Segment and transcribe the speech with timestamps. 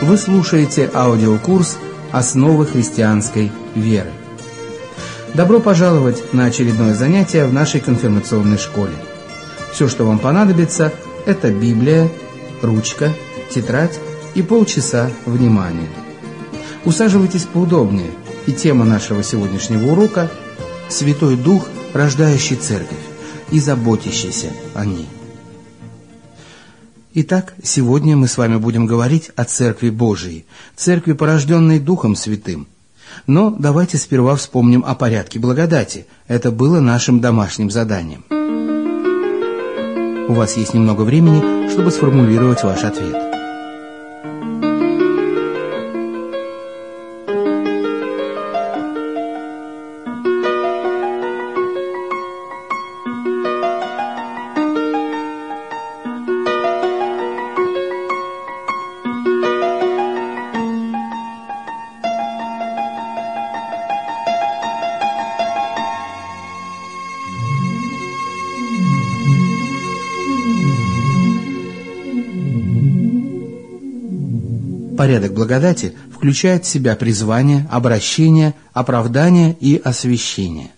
[0.00, 1.76] Вы слушаете аудиокурс
[2.12, 4.12] «Основы христианской веры».
[5.34, 8.94] Добро пожаловать на очередное занятие в нашей конфирмационной школе.
[9.72, 10.92] Все, что вам понадобится,
[11.26, 12.08] это Библия,
[12.62, 13.12] ручка,
[13.50, 13.98] тетрадь
[14.34, 15.88] и полчаса внимания.
[16.84, 18.10] Усаживайтесь поудобнее,
[18.46, 20.30] и тема нашего сегодняшнего урока–
[20.88, 22.96] «Святой Дух, рождающий Церковь
[23.50, 25.08] и заботящийся о ней».
[27.14, 30.44] Итак, сегодня мы с вами будем говорить о Церкви Божией,
[30.76, 32.66] Церкви, порожденной Духом Святым.
[33.26, 36.06] Но давайте сперва вспомним о порядке благодати.
[36.26, 38.24] Это было нашим домашним заданием.
[40.28, 43.37] У вас есть немного времени, чтобы сформулировать ваш ответ.
[74.98, 80.72] Порядок благодати включает в себя призвание, обращение, оправдание и освящение.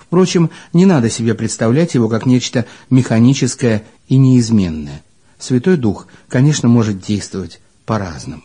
[0.00, 5.04] Впрочем, не надо себе представлять его как нечто механическое и неизменное.
[5.38, 8.42] Святой Дух, конечно, может действовать по-разному.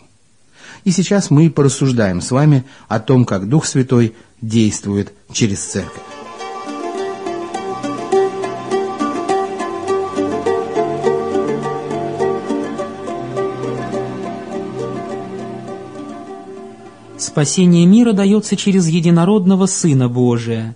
[0.84, 6.17] И сейчас мы порассуждаем с вами о том, как Дух Святой действует через Церковь.
[17.38, 20.76] Спасение мира дается через единородного Сына Божия.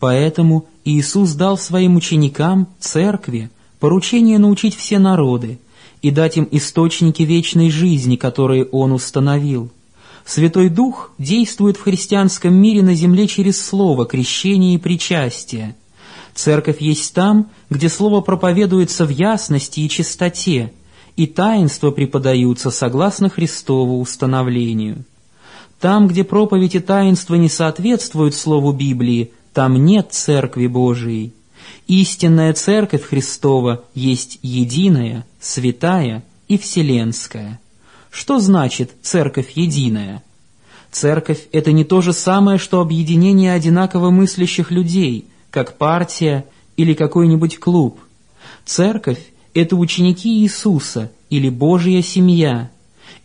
[0.00, 5.60] Поэтому Иисус дал своим ученикам, церкви, поручение научить все народы
[6.02, 9.70] и дать им источники вечной жизни, которые Он установил.
[10.24, 15.76] Святой Дух действует в христианском мире на земле через Слово, крещение и причастие.
[16.34, 20.72] Церковь есть там, где Слово проповедуется в ясности и чистоте,
[21.14, 25.04] и таинства преподаются согласно Христову установлению.
[25.80, 31.32] Там, где проповедь и таинство не соответствуют Слову Библии, там нет Церкви Божией.
[31.86, 37.58] Истинная Церковь Христова есть единая, святая и вселенская.
[38.10, 40.22] Что значит Церковь единая?
[40.92, 46.44] Церковь– это не то же самое, что объединение одинаково мыслящих людей, как партия
[46.76, 47.98] или какой-нибудь клуб.
[48.66, 49.20] Церковь–
[49.54, 52.70] это ученики Иисуса или Божья семья–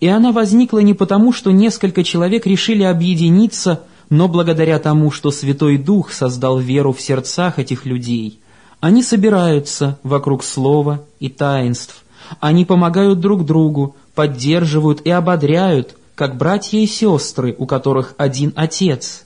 [0.06, 5.80] и она возникла не потому, что несколько человек решили объединиться, но благодаря тому, что Святой
[5.80, 8.40] Дух создал веру в сердцах этих людей.
[8.80, 12.04] Они собираются вокруг слова и таинств.
[12.40, 19.24] Они помогают друг другу, поддерживают и ободряют, как братья и сестры, у которых один Отец.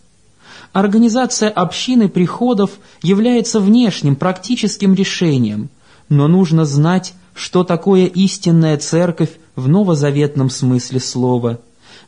[0.72, 2.72] Организация общины приходов
[3.04, 5.68] является внешним практическим решением,
[6.08, 11.60] но нужно знать, что такое истинная церковь в новозаветном смысле слова.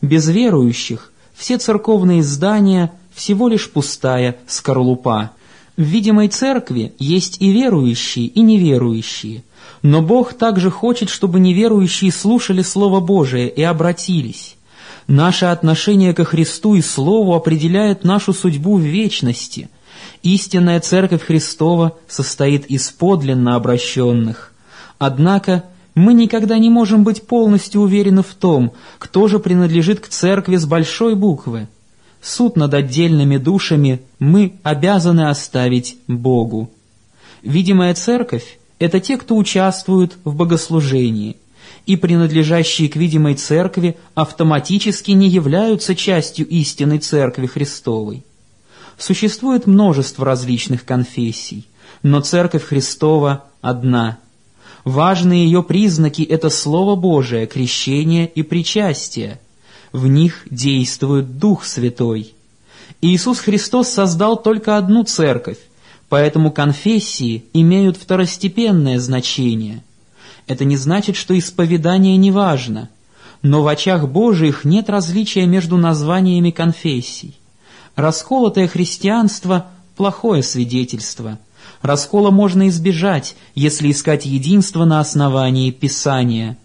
[0.02, 5.32] Без верующих все церковные здания всего лишь пустая скорлупа.
[5.78, 9.44] В видимой церкви есть и верующие, и неверующие.
[9.82, 14.56] Но Бог также хочет, чтобы неверующие слушали Слово Божие и обратились.
[15.08, 19.70] Наше отношение ко Христу и Слову определяет нашу судьбу в вечности.
[20.24, 24.54] Истинная Церковь Христова состоит из подлинно обращенных.
[25.00, 25.64] Однако
[25.96, 30.66] мы никогда не можем быть полностью уверены в том, кто же принадлежит к церкви с
[30.66, 31.68] большой буквы.
[32.22, 36.72] Суд над отдельными душами мы обязаны оставить Богу.
[37.42, 41.38] Видимая церковь– это те, кто участвуют в богослужении,
[41.86, 48.24] и принадлежащие к видимой церкви автоматически не являются частью истинной церкви Христовой.
[48.98, 51.68] Существует множество различных конфессий,
[52.04, 54.20] но церковь Христова одна–
[54.84, 59.40] Важные ее признаки– это Слово Божие, крещение и причастие.
[59.92, 62.34] В них действует Дух Святой.
[63.02, 65.60] Иисус Христос создал только одну церковь,
[66.10, 69.84] поэтому конфессии имеют второстепенное значение.
[70.48, 72.90] Это не значит, что исповедание не важно,
[73.44, 77.36] но в очах Божиих нет различия между названиями конфессий.
[77.96, 81.38] Расколотое христианство– плохое свидетельство–
[81.82, 86.58] Раскола можно избежать, если искать единство на основании Писания.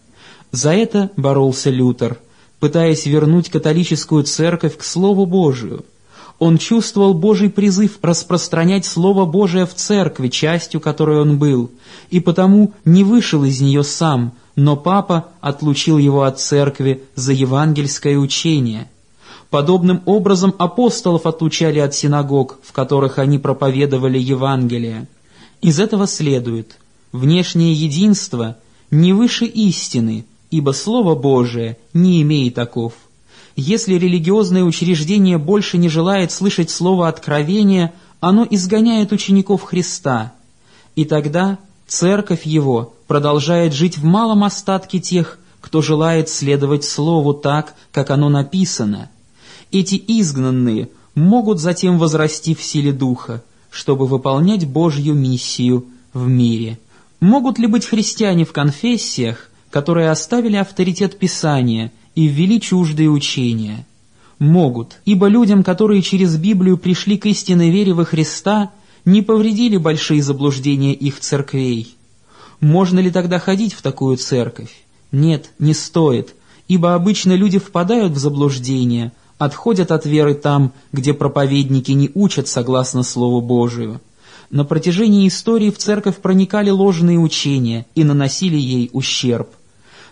[0.52, 2.18] За это боролся Лютер,
[2.60, 5.84] пытаясь вернуть католическую церковь к Слову Божию.
[6.38, 11.70] Он чувствовал Божий призыв распространять Слово Божие в церкви, частью которой он был,
[12.10, 18.18] и потому не вышел из нее сам, но папа отлучил его от церкви за евангельское
[18.18, 18.88] учение.
[19.50, 25.06] Подобным образом апостолов отлучали от синагог, в которых они проповедовали Евангелие.
[25.62, 26.78] Из этого следует,
[27.12, 28.56] внешнее единство
[28.90, 32.94] не выше истины, ибо Слово Божие не имеет таков.
[33.54, 40.34] Если религиозное учреждение больше не желает слышать слово откровения, оно изгоняет учеников Христа,
[40.94, 47.74] и тогда церковь его продолжает жить в малом остатке тех, кто желает следовать Слову так,
[47.92, 49.10] как оно написано.
[49.72, 56.78] Эти изгнанные могут затем возрасти в силе Духа, чтобы выполнять Божью миссию в мире.
[57.20, 63.86] Могут ли быть христиане в конфессиях, которые оставили авторитет Писания и ввели чуждые учения?
[64.38, 68.70] Могут, ибо людям, которые через Библию пришли к истинной вере во Христа,
[69.06, 71.94] не повредили большие заблуждения их церквей.
[72.60, 74.84] Можно ли тогда ходить в такую церковь?
[75.12, 76.34] Нет, не стоит,
[76.68, 83.02] ибо обычно люди впадают в заблуждение, отходят от веры там, где проповедники не учат согласно
[83.02, 84.00] Слову Божию.
[84.50, 89.50] На протяжении истории в церковь проникали ложные учения и наносили ей ущерб.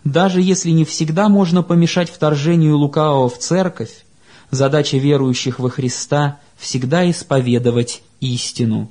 [0.02, 4.04] Даже если не всегда можно помешать вторжению лукавого в церковь,
[4.50, 8.90] задача верующих во Христа всегда исповедовать истину.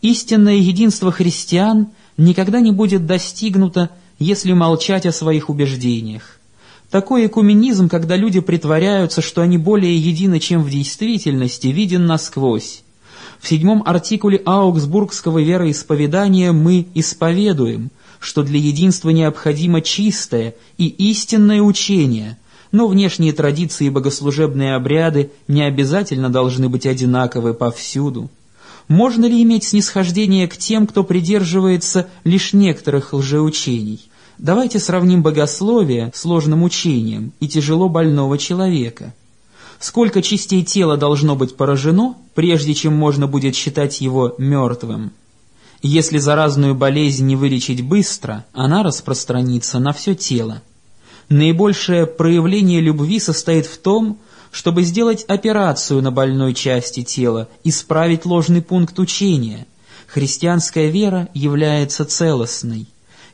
[0.00, 6.39] Истинное единство христиан никогда не будет достигнуто, если молчать о своих убеждениях.
[6.90, 12.82] Такой экуменизм, когда люди притворяются, что они более едины, чем в действительности, виден насквозь.
[13.38, 22.38] В седьмом артикуле Аугсбургского вероисповедания мы исповедуем, что для единства необходимо чистое и истинное учение,
[22.72, 28.30] но внешние традиции и богослужебные обряды не обязательно должны быть одинаковы повсюду.
[28.88, 34.09] Можно ли иметь снисхождение к тем, кто придерживается лишь некоторых лжеучений?
[34.42, 39.14] Давайте сравним богословие с сложным учением и тяжело больного человека–
[39.80, 45.12] сколько частей тела должно быть поражено, прежде чем можно будет считать его мертвым.
[45.82, 50.62] Если заразную болезнь не вылечить быстро, она распространится на все тело.
[51.30, 54.18] Наибольшее проявление любви состоит в том,
[54.50, 59.66] чтобы сделать операцию на больной части тела, исправить ложный пункт учения.
[60.06, 62.86] Христианская вера является целостной.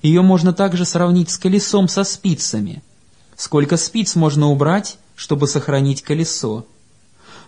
[0.02, 2.82] Ее можно также сравнить с колесом со спицами.
[3.36, 6.66] Сколько спиц можно убрать, чтобы сохранить колесо.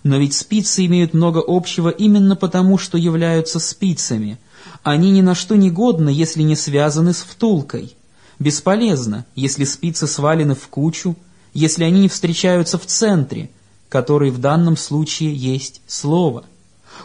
[0.03, 4.39] Но ведь спицы имеют много общего именно потому, что являются спицами.
[4.83, 7.95] Они ни на что не годны, если не связаны с втулкой.
[8.39, 11.17] Бесполезно, если спицы свалены в кучу,
[11.53, 13.51] если они не встречаются в центре,
[13.89, 16.45] который в данном случае есть слово.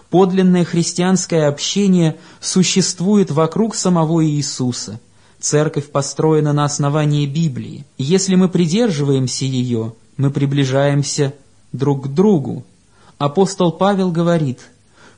[0.09, 4.99] Подлинное христианское общение существует вокруг самого Иисуса.
[5.43, 7.85] Церковь построена на основании Библии.
[7.99, 11.33] Если мы придерживаемся ее– мы приближаемся
[11.71, 12.63] друг к другу.
[13.17, 14.59] Апостол Павел говорит,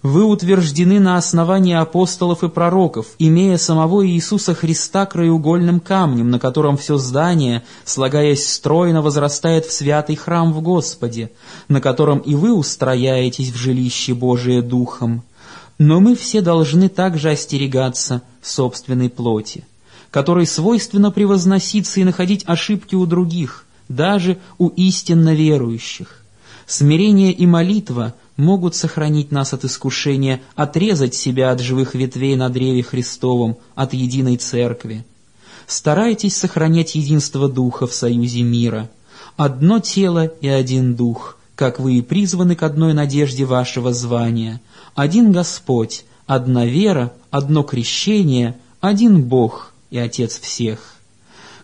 [0.01, 6.77] «Вы утверждены на основании апостолов и пророков, имея самого Иисуса Христа краеугольным камнем, на котором
[6.77, 11.31] все здание, слагаясь стройно, возрастает в святый храм в Господе,
[11.67, 15.23] на котором и вы устрояетесь в жилище Божие Духом.
[15.79, 19.65] Но мы все должны также остерегаться собственной плоти,
[20.15, 26.23] которой свойственно превозноситься и находить ошибки у других, даже у истинно верующих.
[26.65, 32.81] Смирение и молитва могут сохранить нас от искушения отрезать себя от живых ветвей на древе
[32.81, 35.05] Христовом, от единой церкви.
[35.67, 38.89] Старайтесь сохранять единство Духа в союзе мира.
[39.35, 44.61] Одно тело и один Дух, как вы и призваны к одной надежде вашего звания.
[44.95, 50.95] Один Господь, одна вера, одно крещение, один Бог и Отец всех.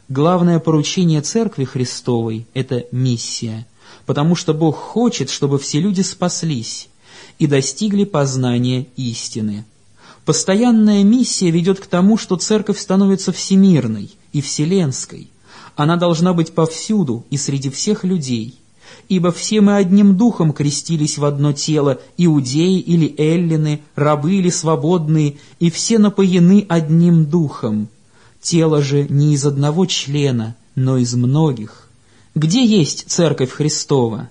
[0.09, 3.65] Главное поручение Церкви Христовой– это миссия,
[4.05, 6.89] потому что Бог хочет, чтобы все люди спаслись
[7.39, 9.63] и достигли познания истины.
[10.25, 15.29] Постоянная миссия ведет к тому, что Церковь становится всемирной и вселенской.
[15.77, 18.59] Она должна быть повсюду и среди всех людей,
[19.07, 25.37] ибо все мы одним духом крестились в одно тело, иудеи или эллины, рабы или свободные,
[25.59, 27.87] и все напоены одним духом–
[28.41, 31.88] Тело же не из одного члена, но из многих.
[32.33, 34.29] Где есть Церковь Христова?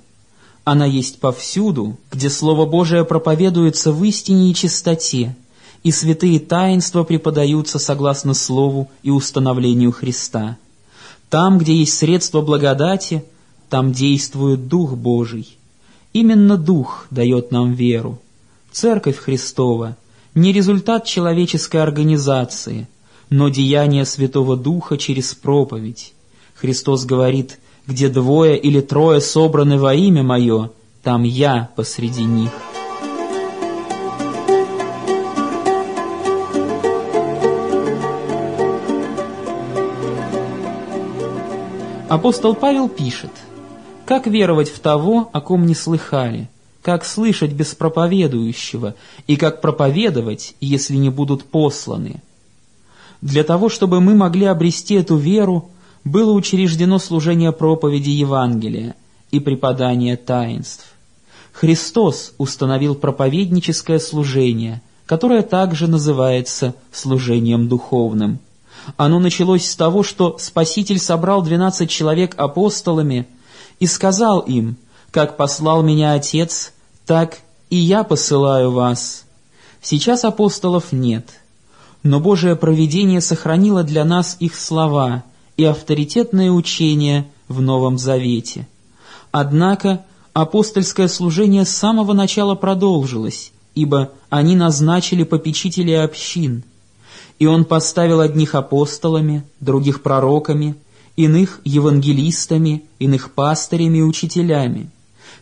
[0.64, 5.36] Она есть повсюду, где Слово Божие проповедуется в истине и чистоте,
[5.84, 10.56] и святые таинства преподаются согласно Слову и установлению Христа.
[11.28, 13.24] Там, где есть средства благодати,
[13.68, 15.56] там действует Дух Божий.
[16.12, 18.18] Именно Дух дает нам веру.
[18.72, 19.96] Церковь Христова–
[20.34, 22.88] не результат человеческой организации–
[23.30, 26.12] но деяние Святого Духа через проповедь.
[26.54, 30.70] Христос говорит, где двое или трое собраны во имя Мое,
[31.02, 32.50] там Я посреди них.
[42.08, 43.30] Апостол Павел пишет,
[44.04, 46.48] «Как веровать в того, о ком не слыхали?
[46.82, 48.96] Как слышать без проповедующего?
[49.28, 52.20] И как проповедовать, если не будут посланы?»
[53.22, 55.70] Для того, чтобы мы могли обрести эту веру,
[56.04, 58.94] было учреждено служение проповеди Евангелия
[59.30, 60.86] и преподание таинств.
[61.52, 68.38] Христос установил проповедническое служение, которое также называется служением духовным–
[68.96, 73.26] оно началось с того, что Спаситель собрал двенадцать человек апостолами
[73.78, 74.76] и сказал им,
[75.10, 76.72] «Как послал меня Отец,
[77.06, 79.24] так и я посылаю вас».
[79.82, 81.39] Сейчас апостолов нет,
[82.02, 85.24] но Божие провидение сохранило для нас их слова
[85.56, 88.66] и авторитетное учение в Новом Завете.
[89.30, 96.64] Однако апостольское служение с самого начала продолжилось, ибо они назначили попечителей общин–
[97.40, 100.76] и он поставил одних апостолами, других пророками,
[101.16, 104.90] иных евангелистами, иных пастырями и учителями.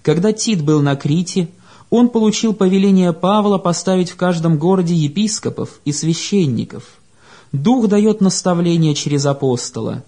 [0.03, 1.49] Когда Тит был на Крите,
[1.91, 6.85] он получил повеление Павла поставить в каждом городе епископов и священников.
[7.53, 10.05] Дух дает наставление через апостола.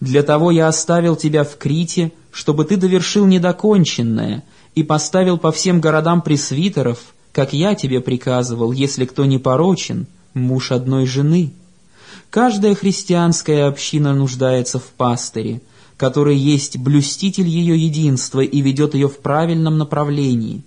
[0.00, 4.42] «Для того я оставил тебя в Крите, чтобы ты довершил недоконченное
[4.74, 6.98] и поставил по всем городам пресвитеров,
[7.32, 11.52] как я тебе приказывал, если кто не порочен, муж одной жены.
[12.30, 15.62] Каждая христианская община нуждается в пастыре,
[15.96, 20.62] который есть блюститель ее единства и ведет ее в правильном направлении.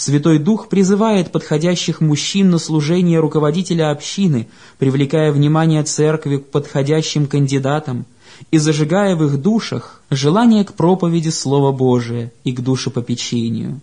[0.00, 8.06] Святой Дух призывает подходящих мужчин на служение руководителя общины, привлекая внимание церкви к подходящим кандидатам
[8.50, 13.82] и зажигая в их душах желание к проповеди Слова Божия и к душепопечению.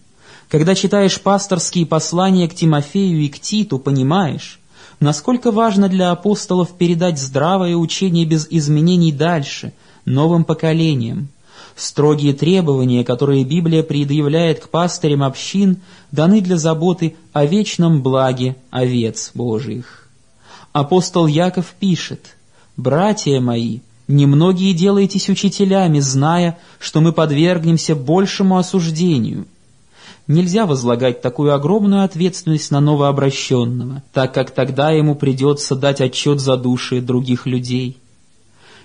[0.49, 4.59] Когда читаешь пасторские послания к Тимофею и к Титу, понимаешь,
[4.99, 9.71] насколько важно для апостолов передать здравое учение без изменений дальше,
[10.05, 11.27] новым поколениям.
[11.77, 15.77] Строгие требования, которые Библия предъявляет к пастырям общин,
[16.11, 20.09] даны для заботы о вечном благе овец Божиих.
[20.73, 22.35] Апостол Яков пишет,
[22.77, 29.45] «Братья мои, немногие делаетесь учителями, зная, что мы подвергнемся большему осуждению»
[30.27, 36.57] нельзя возлагать такую огромную ответственность на новообращенного, так как тогда ему придется дать отчет за
[36.57, 37.97] души других людей.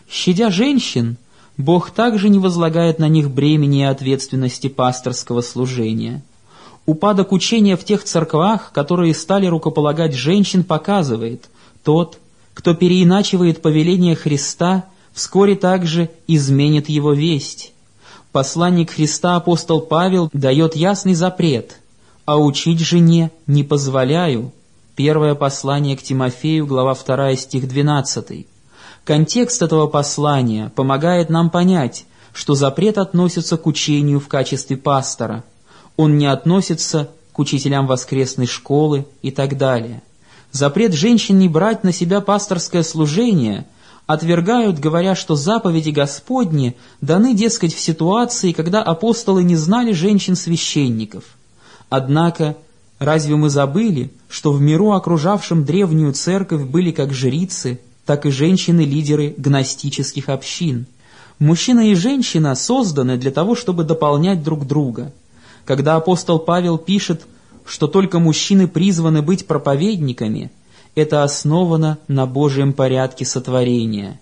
[0.09, 1.17] Щадя женщин,
[1.59, 6.23] Бог также не возлагает на них бремени и ответственности пасторского служения.
[6.87, 11.49] Упадок учения в тех церквах, которые стали рукополагать женщин, показывает,
[11.85, 12.19] тот,
[12.55, 17.73] кто переиначивает повеление Христа, вскоре также изменит его весть.
[18.33, 21.79] Посланник Христа апостол Павел дает ясный запрет,
[22.25, 24.53] а учить жене не позволяю.
[24.97, 28.47] Первое послание к Тимофею, глава 2, стих 12.
[29.05, 35.45] Контекст этого послания помогает нам понять, что запрет относится к учению в качестве пастора.
[35.97, 40.03] Он не относится к учителям воскресной школы и так далее.
[40.53, 43.67] Запрет женщин не брать на себя пасторское служение–
[44.07, 51.25] отвергают, говоря, что заповеди Господни даны, дескать, в ситуации, когда апостолы не знали женщин-священников.
[51.89, 52.57] Однако,
[52.99, 59.35] разве мы забыли, что в миру, окружавшем древнюю церковь, были как жрицы, так и женщины-лидеры
[59.37, 60.87] гностических общин?
[61.39, 65.13] Мужчина и женщина созданы для того, чтобы дополнять друг друга.
[65.65, 67.23] Когда апостол Павел пишет,
[67.65, 70.51] что только мужчины призваны быть проповедниками–
[70.95, 74.21] это основано на Божьем порядке сотворения.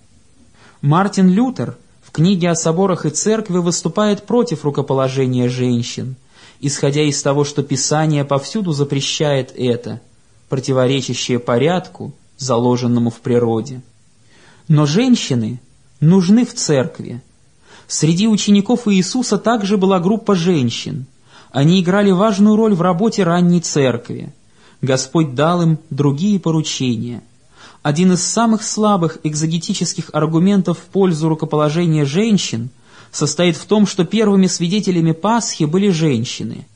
[0.83, 6.17] Мартин Лютер в книге о соборах и церкви выступает против рукоположения женщин,
[6.61, 10.01] исходя из того, что Писание повсюду запрещает это,
[10.49, 13.83] противоречащее порядку, заложенному в природе.
[14.67, 15.61] Но женщины
[16.01, 17.23] нужны в церкви.
[17.87, 21.07] Среди учеников Иисуса также была группа женщин.
[21.51, 24.33] Они играли важную роль в работе ранней церкви.
[24.81, 27.23] Господь дал им другие поручения.
[27.83, 32.71] Один из самых слабых экзогетических аргументов в пользу рукоположения женщин
[33.11, 36.67] состоит в том, что первыми свидетелями Пасхи были женщины.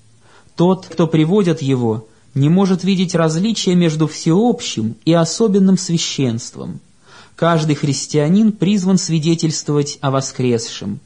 [0.56, 6.81] Тот, кто приводит его, не может видеть различия между всеобщим и особенным священством.
[7.37, 11.00] Каждый христианин призван свидетельствовать о воскресшем.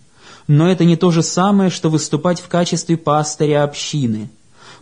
[0.46, 4.30] Но это не то же самое, что выступать в качестве пастыря общины–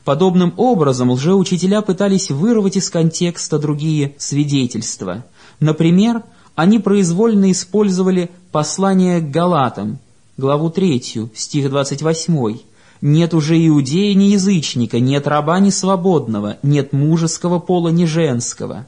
[0.07, 5.25] Подобным образом лжеучителя пытались вырвать из контекста другие свидетельства.
[5.59, 6.23] Например,
[6.55, 9.99] они произвольно использовали послание к Галатам,
[10.37, 12.59] главу 3, стих 28.
[13.01, 18.87] «Нет уже иудея ни язычника, нет раба ни свободного, нет мужеского пола ни женского».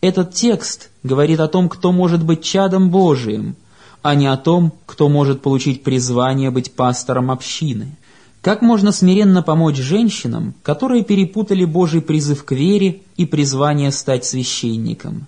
[0.00, 3.56] Этот текст говорит о том, кто может быть чадом Божиим,
[4.02, 7.96] а не о том, кто может получить призвание быть пастором общины.
[8.40, 15.26] Как можно смиренно помочь женщинам, которые перепутали Божий призыв к вере и призвание стать священником?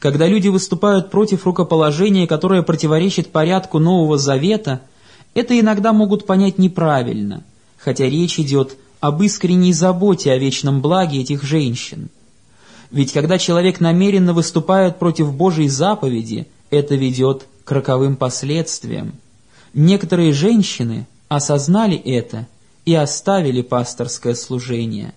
[0.00, 4.80] Когда люди выступают против рукоположения, которое противоречит порядку Нового Завета,
[5.34, 7.44] это иногда могут понять неправильно,
[7.84, 12.10] хотя речь идет об искренней заботе о вечном благе этих женщин.
[12.90, 19.14] Ведь когда человек намеренно выступает против Божьей заповеди, это ведет к роковым последствиям.
[19.74, 22.46] Некоторые женщины осознали это
[22.84, 25.12] и оставили пасторское служение.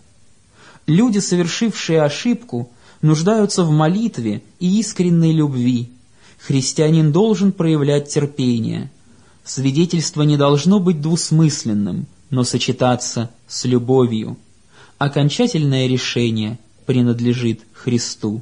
[0.88, 2.70] Люди, совершившие ошибку,
[3.02, 5.90] нуждаются в молитве и искренней любви.
[6.40, 8.90] Христианин должен проявлять терпение.
[9.44, 14.38] Свидетельство не должно быть двусмысленным, но сочетаться с любовью.
[14.98, 18.42] Окончательное решение принадлежит Христу.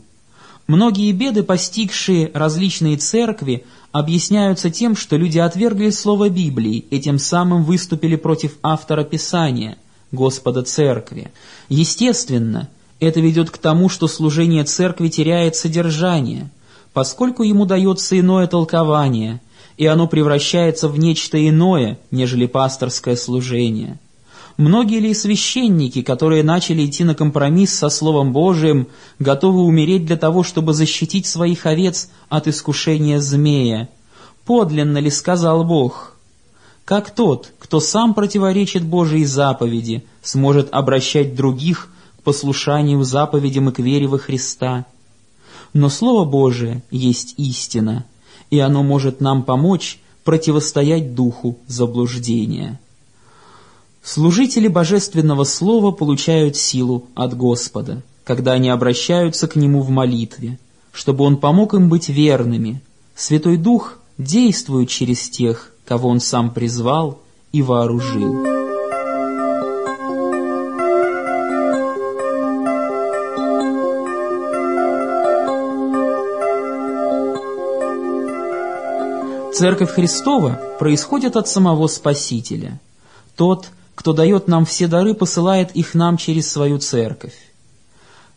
[0.68, 7.64] Многие беды, постигшие различные церкви, объясняются тем, что люди отвергли слово Библии и тем самым
[7.64, 9.78] выступили против автора Писания,
[10.12, 11.32] Господа Церкви.
[11.70, 16.50] Естественно, это ведет к тому, что служение церкви теряет содержание,
[16.94, 19.42] поскольку ему дается иное толкование,
[19.78, 24.00] и оно превращается в нечто иное, нежели пасторское служение.
[24.58, 28.88] Многие ли священники, которые начали идти на компромисс со Словом Божиим,
[29.18, 33.90] готовы умереть для того, чтобы защитить своих овец от искушения змея?
[34.46, 36.18] Подлинно ли сказал Бог?
[36.86, 41.90] Как тот, кто сам противоречит Божьей заповеди, сможет обращать других
[42.24, 44.86] послушанию заповедям и к вере во Христа.
[45.74, 48.06] Но Слово Божие есть истина,
[48.54, 52.80] и оно может нам помочь противостоять духу заблуждения.
[54.04, 60.60] Служители Божественного Слова получают силу от Господа, когда они обращаются к Нему в молитве,
[60.92, 62.80] чтобы Он помог им быть верными.
[63.16, 67.24] Святой Дух действует через тех, кого Он сам призвал
[67.54, 68.53] и вооружил.
[79.54, 82.82] Церковь Христова происходит от самого Спасителя.
[83.36, 87.36] Тот, кто дает нам все дары, посылает их нам через свою церковь.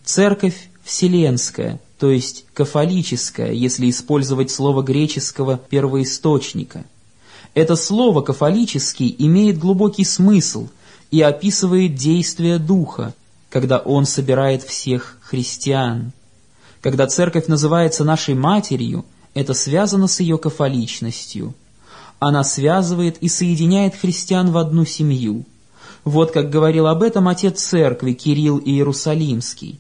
[0.05, 6.85] Церковь вселенская, то есть кафолическая, если использовать слово греческого первоисточника.
[7.55, 10.69] Это слово «кафолический» имеет глубокий смысл
[11.11, 13.15] и описывает действие Духа,
[13.49, 16.13] когда Он собирает всех христиан.
[16.83, 21.53] Когда церковь называется нашей матерью– это связано с ее кафоличностью.
[22.19, 25.45] Она связывает и соединяет христиан в одну семью.
[26.05, 29.79] Вот как говорил об этом отец церкви Кирилл Иерусалимский.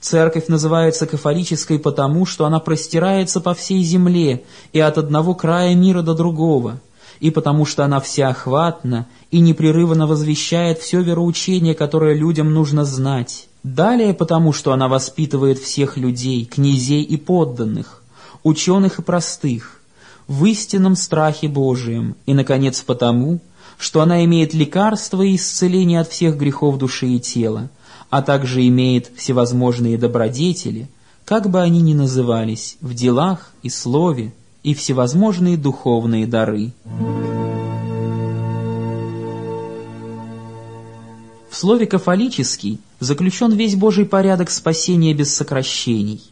[0.00, 6.02] Церковь называется кафолической потому, что она простирается по всей земле и от одного края мира
[6.02, 6.80] до другого,
[7.20, 13.46] и потому что она всеохватна и непрерывно возвещает все вероучение, которое людям нужно знать.
[13.62, 18.02] Далее потому, что она воспитывает всех людей, князей и подданных,
[18.42, 19.80] ученых и простых,
[20.26, 23.40] в истинном страхе Божием, и, наконец, потому,
[23.78, 27.70] что она имеет лекарство и исцеление от всех грехов души и тела,
[28.10, 30.88] а также имеет всевозможные добродетели,
[31.24, 36.72] как бы они ни назывались, в делах и слове, и всевозможные духовные дары.
[41.50, 46.22] В слове «кафолический» заключен весь Божий порядок спасения без сокращений.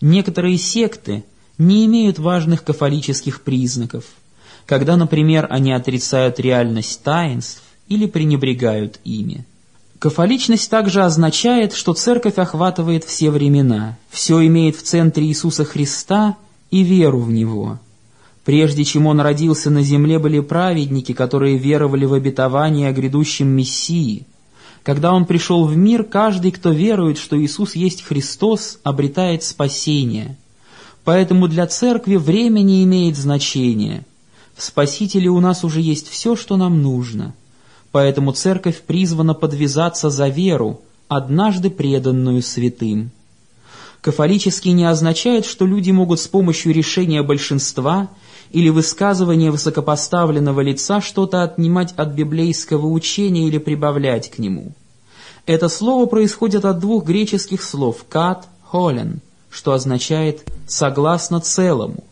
[0.00, 1.24] Некоторые секты
[1.58, 4.04] не имеют важных кафолических признаков,
[4.66, 9.44] когда, например, они отрицают реальность таинств или пренебрегают ими.
[9.98, 16.36] Кафоличность также означает, что церковь охватывает все времена, все имеет в центре Иисуса Христа
[16.70, 17.78] и веру в Него.
[18.44, 24.26] Прежде чем Он родился на земле, были праведники, которые веровали в обетование о грядущем Мессии.
[24.82, 30.36] Когда Он пришел в мир, каждый, кто верует, что Иисус есть Христос, обретает спасение–
[31.04, 34.04] Поэтому для церкви время не имеет значения.
[34.54, 37.34] В Спасителе у нас уже есть все, что нам нужно.
[37.92, 43.10] Поэтому церковь призвана подвязаться за веру, однажды преданную святым.
[44.00, 48.08] Кафолический не означает, что люди могут с помощью решения большинства
[48.50, 54.72] или высказывания высокопоставленного лица что-то отнимать от библейского учения или прибавлять к нему.
[55.46, 59.20] Это слово происходит от двух греческих слов «кат», «холен»,
[59.54, 62.02] что означает «согласно целому».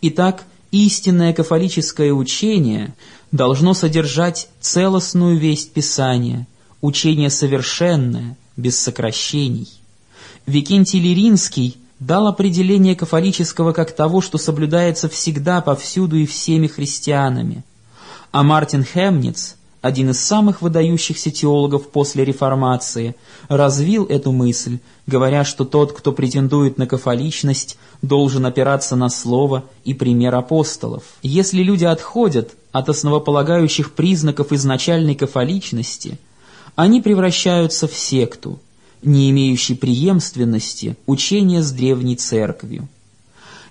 [0.00, 2.94] Итак, истинное кафолическое учение
[3.30, 6.46] должно содержать целостную весть Писания,
[6.80, 9.68] учение совершенное, без сокращений.
[10.46, 17.64] Викентий Лиринский дал определение кафолического как того, что соблюдается всегда, повсюду и всеми христианами.
[18.30, 23.14] А Мартин Хемниц, один из самых выдающихся теологов после Реформации,
[23.48, 29.92] развил эту мысль, говоря, что тот, кто претендует на кафоличность, должен опираться на слово и
[29.92, 31.02] пример апостолов.
[31.22, 36.18] Если люди отходят от основополагающих признаков изначальной кафоличности,
[36.76, 38.58] они превращаются в секту–
[39.02, 42.88] не имеющий преемственности учения с древней церковью.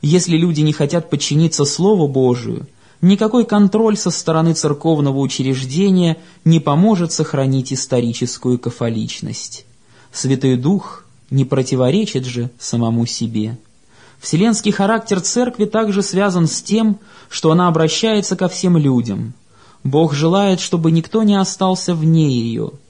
[0.02, 2.68] Если люди не хотят подчиниться Слову Божию,
[3.02, 9.66] никакой контроль со стороны церковного учреждения не поможет сохранить историческую кафоличность.
[10.12, 13.58] Святой Дух не противоречит же самому себе.
[14.20, 19.34] Вселенский характер церкви также связан с тем, что она обращается ко всем людям.
[19.84, 22.72] Бог желает, чтобы никто не остался вне ее–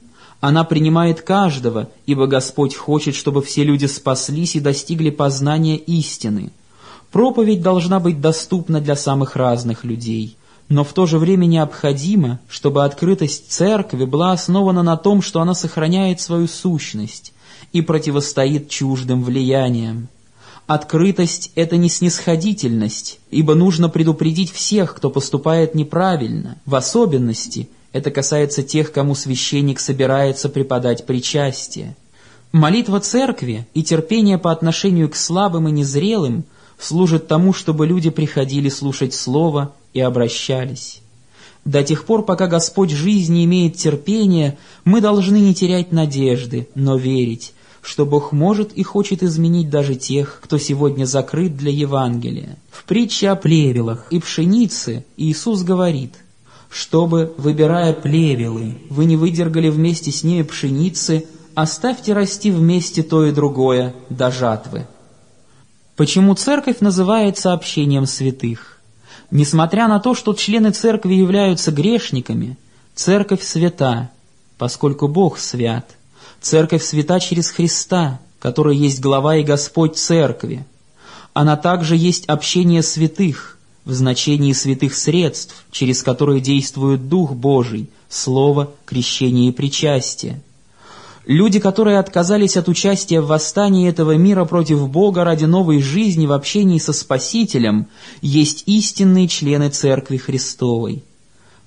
[0.42, 6.50] она принимает каждого, ибо Господь хочет, чтобы все люди спаслись и достигли познания истины.
[7.12, 10.38] Проповедь должна быть доступна для самых разных людей,
[10.70, 15.54] но в то же время необходимо, чтобы открытость церкви была основана на том, что она
[15.54, 17.34] сохраняет свою сущность
[17.74, 20.08] и противостоит чуждым влияниям.
[20.66, 28.62] Открытость– это не снисходительность, ибо нужно предупредить всех, кто поступает неправильно, в особенности– это касается
[28.62, 31.94] тех, кому священник собирается преподать причастие.
[32.52, 36.44] Молитва церкви и терпение по отношению к слабым и незрелым
[36.82, 41.00] служат тому, чтобы люди приходили слушать Слово и обращались.
[41.64, 47.54] До тех пор, пока Господь жизни имеет терпение, мы должны не терять надежды, но верить,
[47.82, 52.58] что Бог может и хочет изменить даже тех, кто сегодня закрыт для Евангелия.
[52.70, 56.14] В притче о плевелах и пшенице Иисус говорит–
[56.72, 63.30] чтобы, выбирая плевелы, вы не выдергали вместе с ними пшеницы, оставьте расти вместе то и
[63.30, 64.86] другое до жатвы.
[65.96, 68.78] Почему церковь называется общением святых?
[69.30, 72.56] Несмотря на то, что члены церкви являются грешниками,
[72.94, 74.10] церковь свята,
[74.58, 75.88] поскольку Бог свят.
[76.40, 80.66] Церковь свята через Христа, который есть глава и Господь церкви.
[81.32, 88.70] Она также есть общение святых– в значении святых средств, через которые действует Дух Божий, Слово,
[88.84, 90.42] крещение и причастие.
[91.26, 96.32] Люди, которые отказались от участия в восстании этого мира против Бога ради новой жизни в
[96.32, 97.86] общении со Спасителем,
[98.22, 101.04] есть истинные члены Церкви Христовой.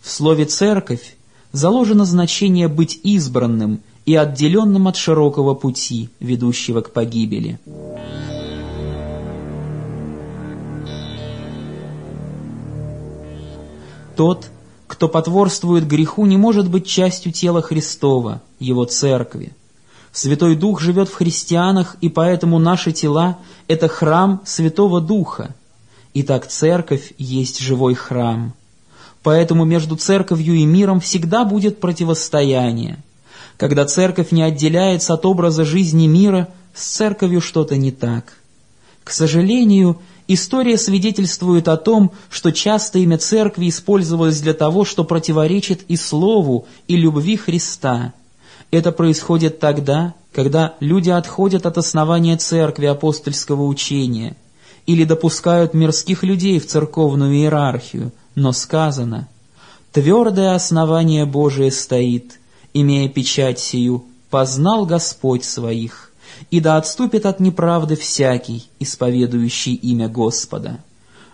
[0.02, 1.16] В слове «церковь»
[1.54, 7.58] заложено значение быть избранным и отделенным от широкого пути, ведущего к погибели.
[14.18, 14.48] Тот,
[14.88, 19.54] кто потворствует греху, не может быть частью тела Христова, Его Церкви.
[20.12, 25.54] Святой Дух живет в христианах, и поэтому наши тела– это храм Святого Духа.
[26.14, 28.54] Итак, Церковь есть живой храм.
[29.24, 33.04] Поэтому между Церковью и миром всегда будет противостояние.
[33.58, 38.34] Когда Церковь не отделяется от образа жизни мира, с Церковью что-то не так.
[39.04, 45.82] К сожалению, История свидетельствует о том, что часто имя церкви использовалось для того, что противоречит
[45.88, 48.14] и слову, и любви Христа.
[48.72, 54.36] Это происходит тогда, когда люди отходят от основания церкви апостольского учения
[54.88, 59.28] или допускают мирских людей в церковную иерархию, но сказано
[59.92, 62.40] «Твердое основание Божие стоит,
[62.74, 66.12] имея печать сию, познал Господь своих»
[66.52, 70.80] и да отступит от неправды всякий, исповедующий имя Господа.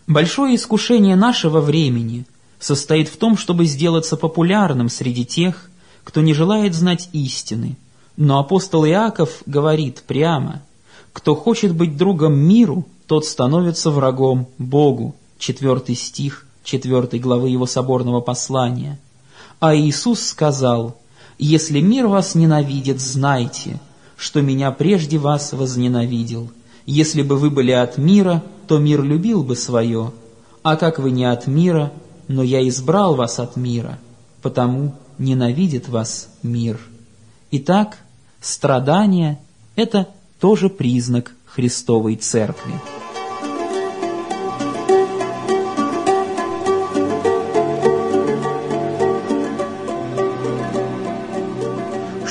[0.07, 2.25] Большое искушение нашего времени
[2.59, 5.69] состоит в том, чтобы сделаться популярным среди тех,
[6.03, 7.77] кто не желает знать истины.
[8.17, 10.61] Но апостол Иаков говорит прямо,
[11.13, 15.15] кто хочет быть другом миру, тот становится врагом Богу.
[15.37, 18.99] Четвертый стих четвертой главы его соборного послания.
[19.59, 20.97] А Иисус сказал,
[21.37, 23.79] «Если мир вас ненавидит, знайте,
[24.21, 26.51] что меня прежде вас возненавидел.
[26.85, 30.11] Если бы вы были от мира, то мир любил бы свое,
[30.61, 31.91] а как вы не от мира,
[32.27, 33.97] но я избрал вас от мира,
[34.43, 36.79] потому ненавидит вас мир.
[37.49, 37.97] Итак,
[38.39, 39.39] страдание–
[39.75, 40.07] это
[40.39, 43.00] тоже признак Христовой Церкви.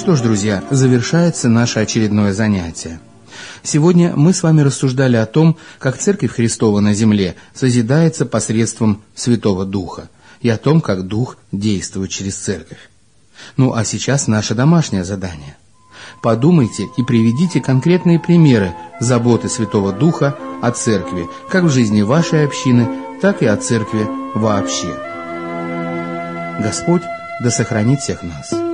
[0.01, 3.01] Что ж, друзья, завершается наше очередное занятие.
[3.63, 9.67] Сегодня мы с вами рассуждали о том, как Церковь Христова на земле созидается посредством Святого
[9.67, 10.09] Духа,
[10.41, 12.79] и о том, как Дух действует через Церковь.
[13.59, 15.59] Ну а сейчас наше домашнее задание.
[16.23, 22.89] Подумайте и приведите конкретные примеры заботы Святого Духа о Церкви, как в жизни вашей общины,
[23.21, 24.97] так и о Церкви вообще.
[26.59, 27.03] Господь
[27.43, 28.70] да сохранит всех нас.